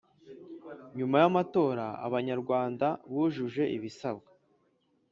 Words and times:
nyuma 0.97 1.15
y 1.21 1.25
amatora 1.29 1.85
Abanyarwanda 2.07 2.87
bujuje 3.11 3.63
ibisabwa. 3.75 4.29